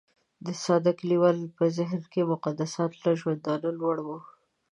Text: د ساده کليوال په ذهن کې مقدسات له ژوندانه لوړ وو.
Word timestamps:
د 0.45 0.47
ساده 0.63 0.91
کليوال 0.99 1.37
په 1.57 1.65
ذهن 1.77 2.01
کې 2.11 2.29
مقدسات 2.33 2.91
له 3.03 3.11
ژوندانه 3.19 3.69
لوړ 3.79 3.97
وو. 4.05 4.17